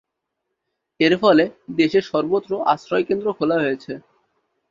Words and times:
এরফলে 0.99 1.45
দেশের 1.75 2.03
সর্বত্র 2.11 2.51
আশ্রয়কেন্দ্র 2.65 3.27
খোলা 3.37 3.57
হয়েছে। 3.59 3.93